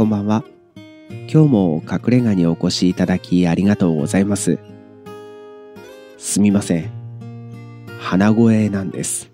[0.00, 0.44] こんばんは。
[1.30, 4.58] 今日も隠れ家にお越しいただきありがとうございます。
[6.16, 6.90] すみません。
[7.98, 9.30] 鼻声なんです。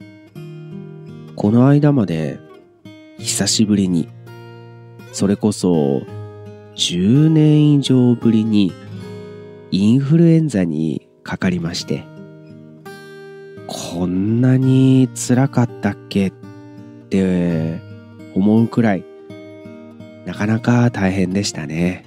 [1.37, 2.41] この間まで
[3.17, 4.09] 久しぶりに、
[5.13, 6.03] それこそ
[6.75, 8.73] 10年以上ぶりに
[9.71, 12.03] インフルエンザにかかりまして、
[13.69, 16.33] こんなに辛かったっけっ
[17.09, 17.81] て
[18.35, 19.05] 思うくらい
[20.27, 22.05] なかなか大変でしたね。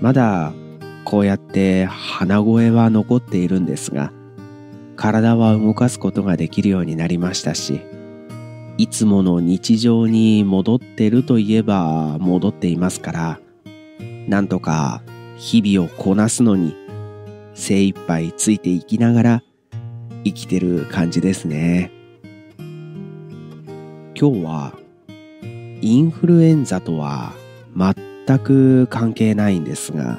[0.00, 0.54] まだ
[1.04, 4.12] こうやって鼻声は残っているんですが、
[4.96, 7.80] 体は動かすことができるようになりましたし、
[8.78, 13.40] いつもの日常に戻ってるといえば戻っていますから、
[14.28, 15.02] なんとか
[15.36, 16.76] 日々をこなすのに
[17.54, 19.42] 精一杯ついていきながら
[20.24, 21.90] 生きてる感じですね。
[24.20, 24.74] 今日は
[25.80, 27.32] インフルエンザとは
[27.76, 30.18] 全く関係ないんですが、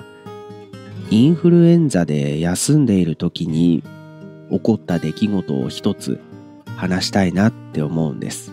[1.10, 3.84] インフルエンザで休んでいる時に
[4.50, 6.20] 起こった出来事を一つ
[6.78, 8.52] 話したいなって思うんです。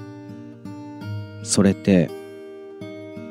[1.43, 2.11] それって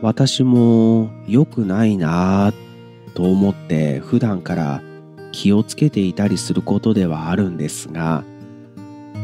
[0.02, 4.82] 私も良くないなぁと思って普段から
[5.32, 8.24] 気をつけていたりすることではあるんですが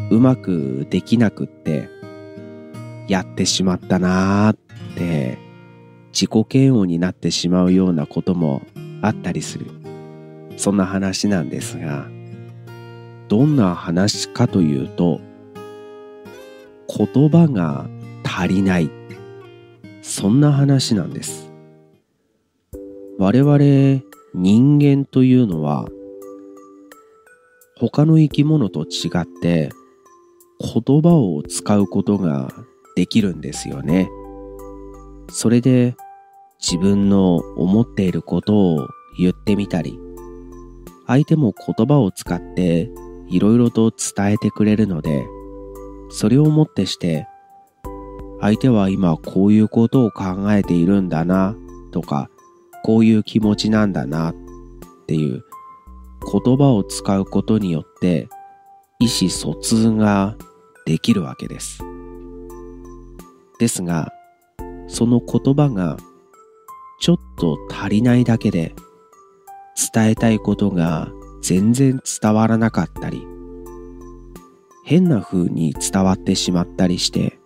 [0.09, 1.89] うまくできなくって
[3.11, 4.57] やってしまったなーっ
[4.95, 5.37] て
[6.13, 8.61] 自己嫌悪になってしまうようなことも
[9.01, 9.65] あったりする。
[10.55, 12.07] そんな話なんですが
[13.27, 15.19] どんな話かというと
[16.87, 17.89] 言葉が
[18.23, 18.89] 足りない。
[20.01, 21.51] そんな話なんです。
[23.19, 25.85] 我々人間というのは
[27.77, 29.69] 他の生き物と違って
[30.61, 32.53] 言葉を使うことが
[32.96, 34.09] できるんですよね。
[35.29, 35.96] それで
[36.59, 38.88] 自分の思っていることを
[39.18, 40.00] 言ってみたり、
[41.07, 42.90] 相手も言葉を使って
[43.30, 45.25] いろいろと伝えてくれるので、
[46.09, 47.28] それをもってして、
[48.40, 51.56] 相手は今こういうことを考えているんだな
[51.91, 52.30] とか、
[52.84, 54.35] こういう気持ちなんだなっ
[55.07, 55.44] ていう
[56.31, 58.28] 言葉を使うことによって
[59.00, 60.35] 意思疎通が
[60.85, 61.84] できるわけです。
[63.61, 64.11] ですが、
[64.88, 65.97] その言葉が
[66.99, 68.73] ちょっと足りないだけで
[69.94, 71.09] 伝えたいことが
[71.44, 73.23] 全然伝わらなかったり、
[74.83, 77.38] 変な風に伝わってしまったりして、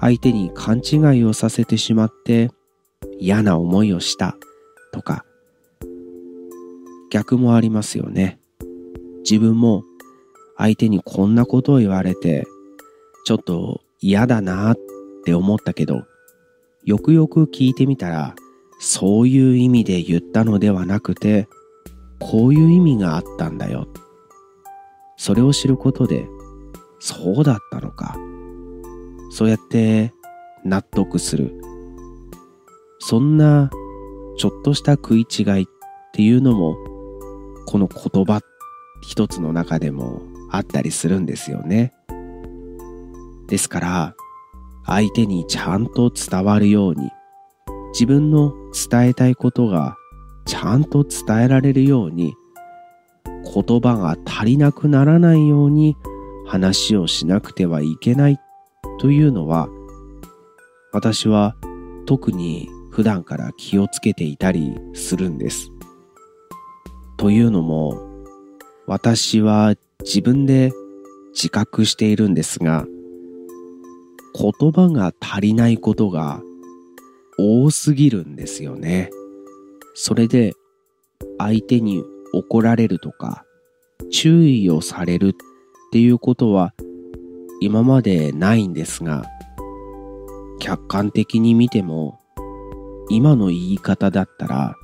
[0.00, 2.50] 相手に勘違いをさせてしまって
[3.20, 4.36] 嫌な思いをした
[4.92, 5.24] とか、
[7.12, 8.40] 逆もありますよね。
[9.22, 9.84] 自分も
[10.56, 12.48] 相手にこんなことを言われて、
[13.26, 14.76] ちょっと嫌だなっ
[15.20, 16.04] って思ったけど、
[16.84, 18.34] よくよく聞いてみたら、
[18.78, 21.48] そういう意味で言ったのではなくて、
[22.18, 23.88] こういう意味があったんだよ。
[25.16, 26.26] それを知ることで、
[26.98, 28.16] そうだったのか。
[29.30, 30.12] そうやって
[30.64, 31.60] 納得する。
[32.98, 33.70] そんな
[34.38, 35.66] ちょっとした食い違いっ
[36.12, 36.76] ていうのも、
[37.66, 38.40] この言葉
[39.02, 41.92] 一つの中でもあったりするんですよね。
[43.48, 44.16] ですから、
[44.90, 47.12] 相手にちゃんと伝わるように、
[47.92, 49.96] 自分の伝えたいことが
[50.46, 52.34] ちゃんと伝えられるように、
[53.44, 55.96] 言葉が足りなくならないように
[56.44, 58.40] 話をしなくてはいけない
[58.98, 59.68] というのは、
[60.92, 61.54] 私は
[62.04, 65.70] 特に普段から気をつけていたりするんです。
[67.16, 67.96] というのも、
[68.88, 70.72] 私は自分で
[71.32, 72.86] 自覚しているんですが、
[74.34, 76.40] 言葉が足りないことが
[77.38, 79.10] 多すぎるんですよね。
[79.94, 80.52] それで
[81.38, 83.44] 相手に怒られるとか
[84.10, 85.32] 注意をされるっ
[85.92, 86.74] ていうことは
[87.60, 89.24] 今までないんですが
[90.58, 92.20] 客観的に見ても
[93.08, 94.76] 今の言い方だったら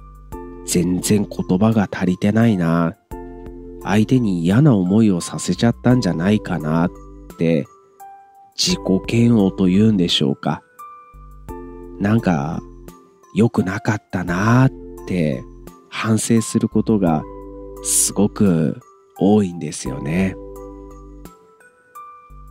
[0.66, 2.96] 全然言葉が足りてないな
[3.84, 6.90] 相手に嫌な思いをさせちゃったんじゃないかなっ
[7.38, 7.66] て
[8.58, 10.62] 自己嫌悪というんでしょうか。
[11.98, 12.60] なんか
[13.34, 15.42] 良くなかったなーって
[15.88, 17.22] 反省することが
[17.82, 18.80] すごく
[19.18, 20.36] 多いんですよね。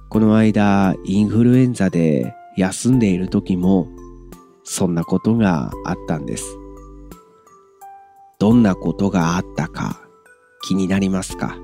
[0.10, 3.88] この間インフルエンザで休んでいる時も
[4.63, 6.46] そんなことがあったんです。
[8.40, 10.01] どんなことがあったか
[10.62, 11.58] 気になりますか？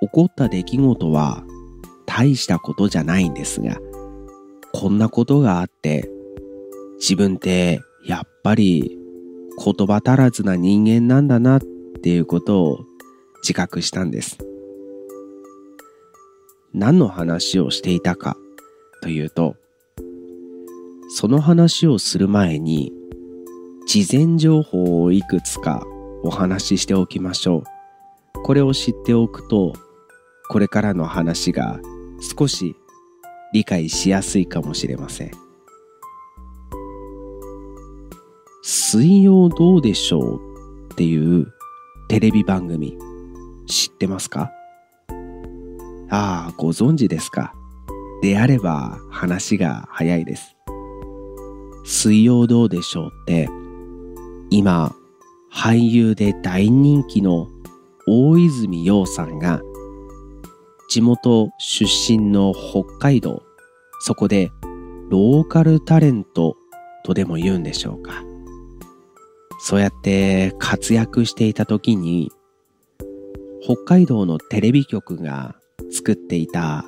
[0.00, 1.44] 起こった出来事は
[2.12, 3.78] 大したことじゃないんですが、
[4.72, 6.10] こんなことがあって
[6.98, 8.98] 自分ってやっぱり
[9.64, 11.60] 言葉足らずな人間なんだなっ
[12.02, 12.80] ていうことを
[13.42, 14.38] 自覚したんです。
[16.74, 18.36] 何の話をしていたか
[19.02, 19.54] というと、
[21.10, 22.92] その話をする前に
[23.86, 25.86] 事前情報をいくつか
[26.24, 28.42] お話ししておきましょう。
[28.42, 29.74] これを知っておくと、
[30.48, 31.78] これからの話が
[32.20, 32.76] 少し
[33.52, 35.30] 理解しやすいかもしれません。
[38.62, 40.40] 水曜どうでしょう
[40.92, 41.52] っていう
[42.08, 42.96] テレビ番組
[43.66, 44.50] 知ってますか？
[46.10, 47.54] ああ、ご存知ですか？
[48.22, 50.56] であれば話が早いです。
[51.84, 53.48] 水曜どうでしょうって
[54.50, 54.94] 今
[55.52, 57.48] 俳優で大人気の
[58.06, 59.62] 大泉洋さんが
[60.90, 63.44] 地元出身の北海道。
[64.00, 64.50] そこで
[65.08, 66.56] ローカルタレント
[67.04, 68.24] とでも言うんでしょうか。
[69.60, 72.32] そうやって活躍していた時に
[73.62, 75.54] 北海道のテレビ局が
[75.92, 76.84] 作っていた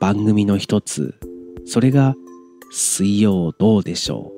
[0.00, 1.14] 番組の一つ。
[1.64, 2.16] それが
[2.72, 4.32] 水曜どうでしょ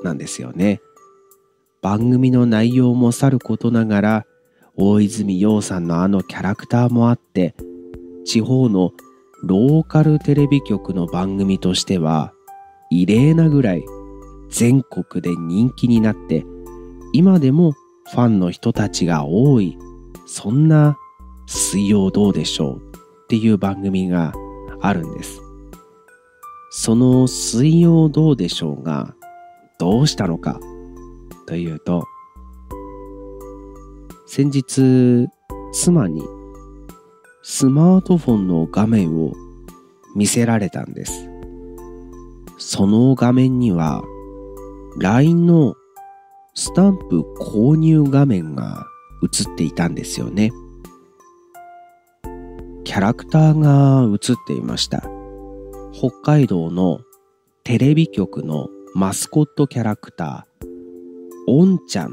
[0.00, 0.80] うなんですよね。
[1.82, 4.26] 番組の内容もさることながら
[4.76, 7.56] 大泉洋さんのあのキャラクターもあって
[8.24, 8.92] 地方の
[9.42, 12.32] ローカルテレビ局の番組としては
[12.90, 13.84] 異例なぐらい
[14.50, 16.44] 全国で人気になって
[17.12, 17.72] 今でも
[18.10, 19.78] ファンの人たちが多い。
[20.32, 20.96] そんな
[21.46, 24.32] 水曜どうでしょうっていう番組が
[24.80, 25.40] あるんです。
[26.70, 29.16] その水曜どうでしょうが
[29.80, 30.60] どうしたのか
[31.48, 32.04] というと
[34.28, 35.28] 先日
[35.72, 36.22] 妻に
[37.42, 39.32] スマートフォンの画面を
[40.14, 41.28] 見せられたんです。
[42.58, 44.02] その画面には
[44.98, 45.74] LINE の
[46.54, 48.86] スタンプ購入画面が
[49.22, 50.50] 映っていたんですよね。
[52.84, 55.02] キャラクターが映っていました。
[55.92, 57.00] 北海道の
[57.64, 60.64] テレビ局のマスコットキャラクター
[61.46, 62.12] おんちゃん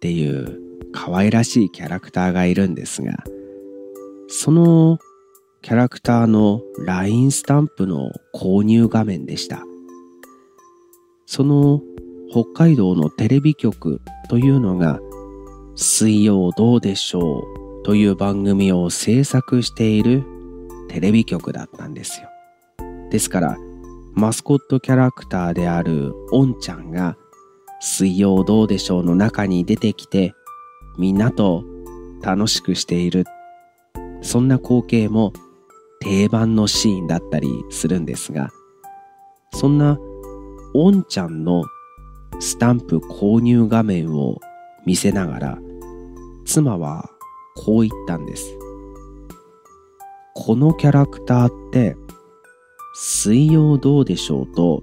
[0.00, 0.60] ていう
[0.92, 3.24] 可愛らしいキャラクターがいるんですが、
[4.28, 4.98] その
[5.62, 9.62] キャラクターの LINE スタンプの購入画面でした。
[11.26, 11.80] その
[12.30, 15.00] 北海道のテレビ局というのが
[15.74, 17.44] 水曜どうでしょ
[17.82, 20.24] うという番組を制作している
[20.88, 22.28] テレビ局だったんですよ。
[23.10, 23.56] ですから
[24.14, 27.16] マスコットキャラクターであるおんちゃんが
[27.80, 30.34] 水曜どうでしょうの中に出てきて
[30.98, 31.64] みんなと
[32.22, 33.24] 楽しくしている
[34.26, 35.32] そんな光景も
[36.00, 38.50] 定番のシーンだったりするんですが
[39.52, 39.98] そんな
[40.74, 41.64] おんちゃんの
[42.40, 44.38] スタンプ購入画面を
[44.84, 45.58] 見せながら
[46.44, 47.08] 妻は
[47.54, 48.58] こう言ったんです
[50.34, 51.96] このキャラクターって
[52.94, 54.82] 水曜どうでしょうと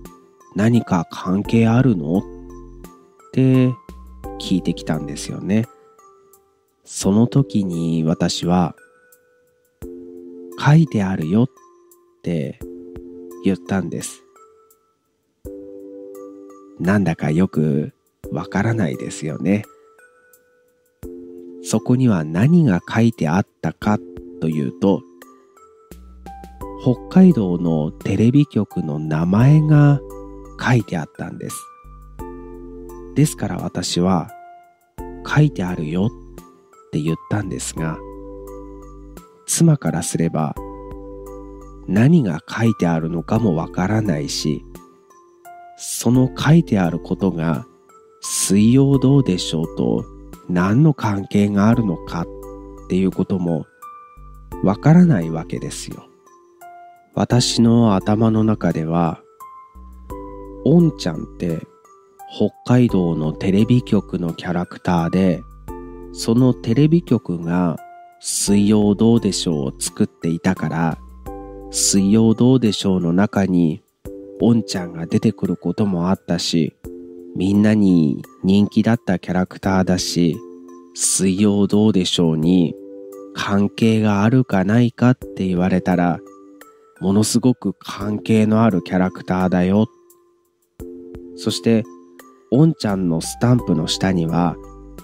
[0.56, 2.20] 何か関係あるの？
[2.20, 2.22] っ
[3.34, 3.74] て
[4.40, 5.66] 聞いてきたんですよね。
[6.86, 8.76] その時に私は
[10.60, 11.50] 書いてあるよっ
[12.22, 12.60] て
[13.44, 14.24] 言ったんです。
[16.80, 17.94] なんだかよく
[18.32, 19.64] わからないですよね。
[21.64, 23.98] そこには何が書いてあったか
[24.42, 25.02] というと、
[26.82, 30.02] 北海道のテレビ局の名前が
[30.62, 31.58] 書いてあったんです。
[33.16, 34.30] ですから私は
[35.26, 36.10] 書いてあるよっ
[36.92, 37.98] て言ったんですが、
[39.56, 40.56] 妻からすれば
[41.88, 44.66] 何が書いてあるのかもわからないし、
[45.78, 47.68] その書いてあることが
[48.20, 50.06] 水曜どうでしょうと
[50.50, 52.26] 何の関係があるのかっ
[52.90, 53.68] ていうことも
[54.64, 56.08] わからないわけですよ。
[57.14, 59.22] 私の頭の中では、
[60.66, 61.60] おんちゃんって
[62.36, 65.44] 北海道のテレビ局のキャラクターで、
[66.12, 67.78] そのテレビ局が
[68.26, 70.98] 水曜どうでしょうを作っていたから、
[71.72, 73.84] 水曜どうでしょうの中に、
[74.40, 76.74] おんちゃんが出てくることもあったし、
[77.36, 80.38] みんなに人気だったキャラクターだし、
[80.94, 82.76] 水曜どうでしょうに
[83.36, 86.22] 関係があるかないかって言われたら、
[87.02, 89.90] ものすごく関係のあるキャラクターだよ。
[91.36, 91.84] そして
[92.52, 94.56] おんちゃんのスタンプの下には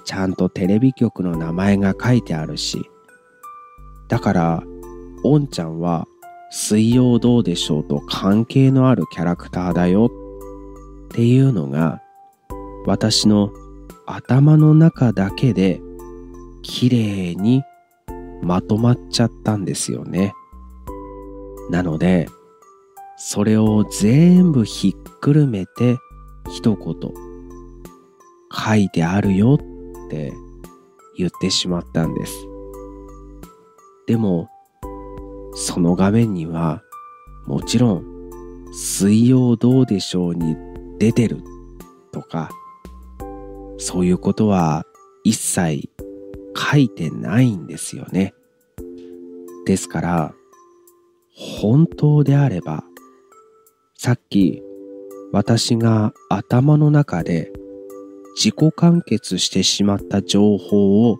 [0.05, 2.89] ちゃんとテレビ局の名前が書いてあるし
[4.09, 4.63] だから
[5.23, 6.05] おんちゃんは
[6.51, 10.09] 水曜どうでしょうと関係のあるキャラクターだよ
[11.07, 12.01] っていうのが
[12.85, 13.51] 私の
[14.05, 15.79] 頭の中だけで
[16.63, 17.63] 綺麗に
[18.41, 20.33] まとまっちゃったんですよね。
[21.69, 22.27] なので、
[23.17, 25.97] それを全部ひっくるめて
[26.49, 26.95] 一言
[28.51, 30.33] 書いてあるよって
[31.17, 32.33] 言ってしまったんです。
[34.09, 34.49] でも、
[35.53, 36.81] その画面には
[37.45, 38.03] もちろん
[38.73, 40.57] 水曜どうでしょうに
[40.97, 41.43] 出てる
[42.11, 42.49] とか
[43.77, 44.83] そういうことは
[45.23, 45.91] 一切
[46.55, 48.33] 書いてないんですよね。
[49.67, 50.33] ですから、
[51.35, 52.83] 本当であれば、
[53.93, 54.63] さっき
[55.31, 57.51] 私が頭の中で
[58.35, 61.19] 自己完結してしまった情報を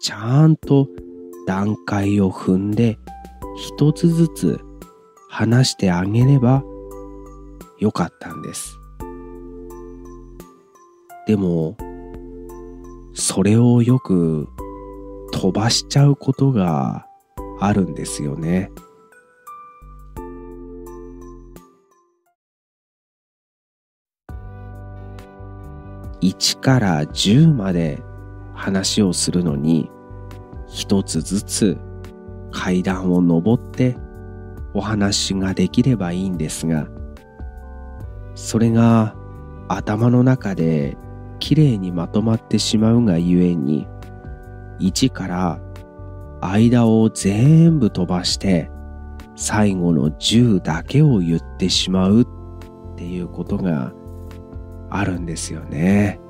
[0.00, 0.88] ちゃんと
[1.46, 2.98] 段階を踏んで
[3.56, 4.60] 一つずつ
[5.28, 6.62] 話してあげれば
[7.78, 8.78] よかったんです。
[11.26, 11.76] でも、
[13.14, 14.48] それをよく
[15.32, 17.06] 飛ばしちゃうことが
[17.60, 18.70] あるんですよね。
[26.20, 28.02] 1から10まで
[28.54, 29.90] 話をするのに
[30.74, 31.78] 一つずつ
[32.50, 33.96] 階段を上って
[34.74, 36.88] お話ができればいいんですが
[38.34, 39.14] それが
[39.68, 40.96] 頭の中で
[41.38, 43.86] きれいにまとまってしまうがゆえに
[44.80, 45.60] 1から
[46.40, 48.68] 間を全部飛ばして
[49.36, 52.26] 最後の10だけを言ってしまうっ
[52.96, 53.92] ていうことが
[54.90, 56.20] あるんですよね。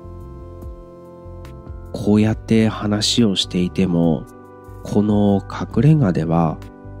[1.95, 4.25] こうやって話をしていても
[4.83, 6.57] この隠れ家では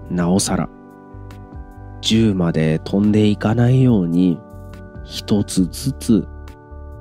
[0.09, 0.69] なおさら
[2.01, 4.39] 10まで飛んでいかないように
[5.03, 6.27] 一つずつ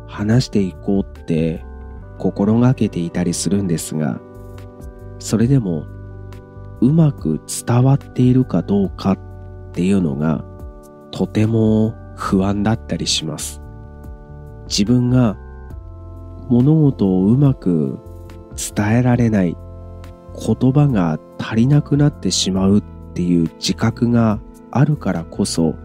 [0.09, 1.65] 話していこうって
[2.19, 4.19] 心がけていたりするんですが、
[5.21, 5.87] それでも
[6.81, 9.19] うまく伝わっているかどうかっ
[9.73, 10.45] ていうのが
[11.13, 13.63] とても不安だったりします。
[14.67, 15.37] 自分が
[16.49, 17.99] 物事をうまく
[18.57, 19.57] 伝えられない、
[20.35, 22.83] 言葉が足りなくなってしまうっ
[23.15, 25.77] ていう自覚があるからこそ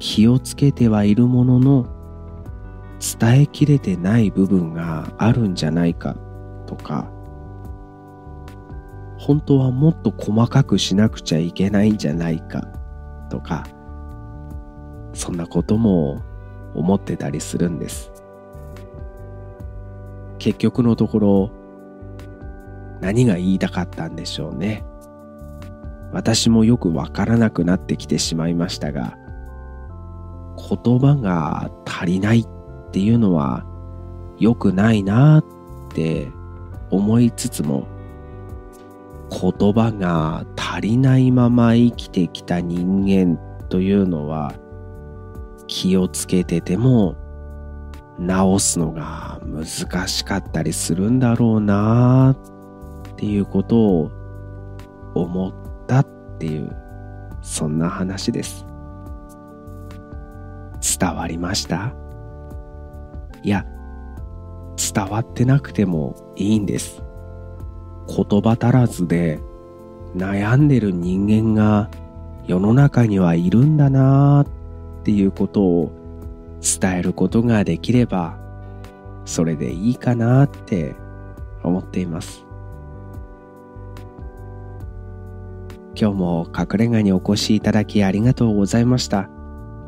[0.00, 1.86] 気をつけてはいるものの
[3.20, 6.16] 伝えきれてない部分があるんじゃないか
[6.66, 7.08] とか
[9.18, 12.66] 本当はもっと細かくしなくちゃいけないんじゃないか
[13.30, 13.66] とか
[15.12, 16.22] そんなことも
[16.74, 18.12] 思ってたりするんです。
[20.38, 21.50] 結局のところ
[23.00, 24.84] 何が言いたかったんでしょうね。
[26.12, 29.16] 私もよくわからなくなってきてしまいましたが
[30.56, 33.64] 言葉が足りないっていうのは
[34.38, 35.44] 良くないなっ
[35.94, 36.28] て
[36.90, 37.86] 思いつつも
[39.30, 44.54] 言葉が足りないまま生きてきた人間というのは
[45.66, 47.16] 気をつけてても
[48.18, 52.36] 直すのが難しかったりするんだろうな
[53.12, 54.10] っていうことを
[55.14, 55.52] 思っ
[55.86, 56.06] たっ
[56.38, 56.74] ていう
[57.42, 58.66] そんな話です
[60.98, 61.94] 伝わりました？
[63.42, 63.64] いや、
[64.94, 67.02] 伝わってなくてもいいんです。
[68.08, 69.38] 言葉足らずで
[70.16, 71.88] 悩んでる人間が
[72.46, 75.92] 世の中にはいるんだなっていうことを
[76.60, 78.38] 伝えることができれば
[79.24, 80.96] それでいいかなって
[81.62, 82.44] 思っています。
[86.00, 89.28] 今日も隠れ家にお越しいただきありがとうございました。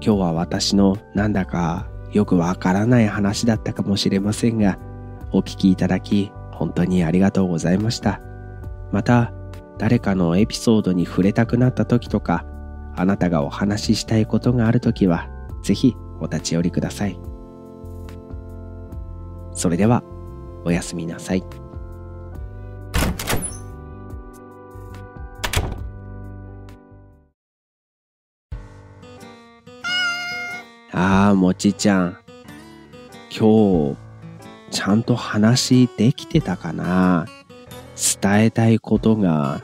[0.02, 4.78] 今日は私のなんだかよくわからない話だったかもしれませんが、
[5.32, 8.20] お聞きいただき本当にありがとうございました。
[8.90, 9.32] また、
[9.78, 12.44] 誰かのエピソードに触れたくなった時とか、
[12.96, 15.28] あなたがお話ししたいことがある時は、
[15.62, 17.18] ぜひお立ち寄りください。
[19.52, 20.04] それでは、
[20.64, 21.44] おやすみなさい。
[30.92, 32.18] ああ、もちちゃん。
[33.30, 33.96] 今日、
[34.70, 37.26] ちゃんと話できてたかな？
[38.22, 39.62] 伝えたいことが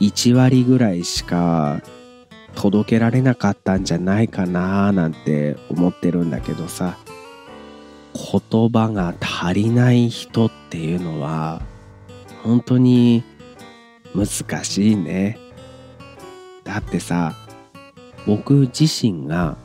[0.00, 1.80] 1割ぐらいしか
[2.54, 6.96] 届けられなかったんじゃないかななんて思ってるんだけどさ。
[8.14, 11.62] 言葉が足りない人っていうのは
[12.42, 13.22] 本当に
[14.14, 15.38] 難しいね。
[16.64, 17.34] だってさ、
[18.26, 19.56] 僕自身が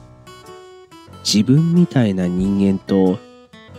[1.24, 3.18] 自分みたいな人間と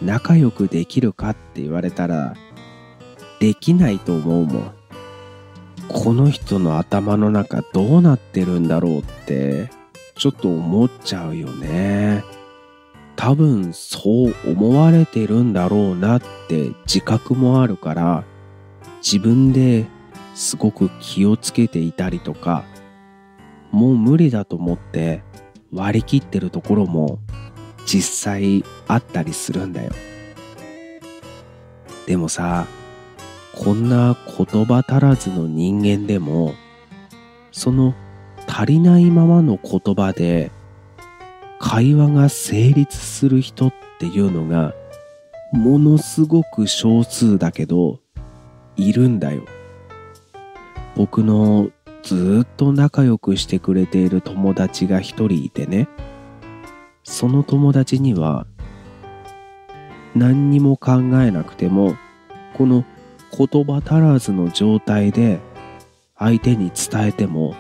[0.02, 2.34] 仲良くできるかって言われたら
[3.40, 4.75] できないと思うもん
[5.88, 9.70] この人の頭の中どうなってるんだろうって
[10.16, 12.24] ちょっと思っちゃうよね。
[13.16, 18.24] 多分そう思われてるんだろうなって自覚もあるから
[18.98, 19.86] 自分で
[20.34, 22.64] すごく気をつけていたりとか
[23.70, 25.22] もう無理だと思って
[25.72, 27.18] 割り切ってるところも
[27.86, 29.92] 実際あったりするんだよ。
[32.06, 32.66] でもさ
[33.56, 36.54] こんな言葉足らずの人間でも
[37.50, 37.94] その
[38.46, 40.50] 足りないままの言葉で
[41.58, 44.74] 会話が成立する人っていうのが
[45.52, 47.98] ものすごく少数だけど
[48.76, 49.42] いるんだよ。
[50.94, 51.70] 僕の
[52.02, 55.88] ずっと仲良くしてくれている友達が一人いてね
[57.04, 58.46] その友達には
[60.14, 61.96] 何にも考えなくても
[62.54, 62.84] この
[63.36, 65.40] 言葉足らずの状態で
[66.18, 67.54] 相手に伝えても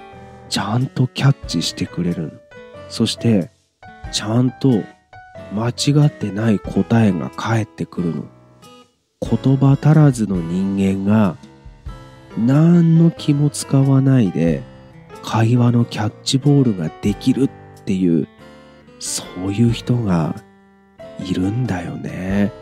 [0.48, 2.40] ちゃんとキャッチしてくれる。
[2.88, 3.50] そして
[4.12, 4.82] ちゃんと
[5.52, 8.24] 間違ってない答えが返ってくるの。
[9.20, 11.36] 言葉足らずの人間が
[12.38, 14.62] 何の気も使わないで
[15.22, 17.50] 会話のキャッチボールができるっ
[17.84, 18.28] ていう
[18.98, 20.36] そういう人が
[21.18, 22.52] いるんだよね。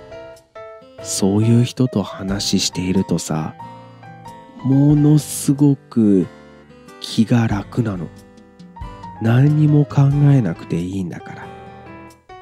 [1.04, 3.54] そういう人と話しているとさ
[4.64, 6.26] ものすごく
[7.00, 8.08] 気が楽なの。
[9.20, 11.46] 何にも考えなくていいんだから。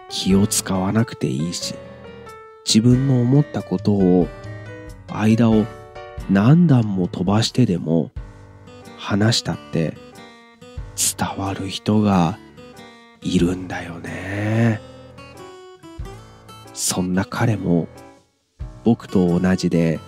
[0.09, 1.75] 気を使わなくていいし
[2.66, 4.28] 自分の思ったことを
[5.09, 5.64] 間を
[6.31, 8.11] 何段も飛ばしてでも
[8.98, 9.96] 話したって
[11.18, 12.38] 伝わる人が
[13.22, 14.81] いるんだよね。
[16.75, 17.88] そんな彼も
[18.85, 20.01] 僕と同じで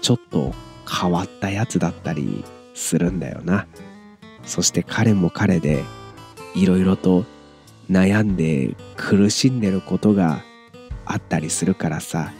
[0.00, 0.54] ちょっと
[0.90, 2.44] 変わったやつだったり
[2.74, 3.66] するんだよな
[4.44, 5.84] そして彼も彼で
[6.54, 7.24] いろいろと
[7.90, 10.42] 悩んで苦しんでることが
[11.04, 12.32] あったりするからさ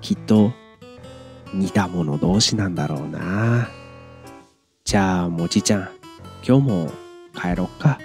[0.00, 0.52] きっと
[1.52, 3.68] 似た者同士なんだろうな
[4.84, 5.88] じゃあもちちゃん
[6.46, 6.92] 今日も
[7.34, 7.98] 帰ろっか。